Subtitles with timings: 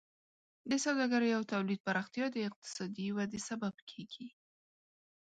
[0.69, 4.27] د سوداګرۍ او تولید پراختیا د اقتصادي وده سبب کیږي.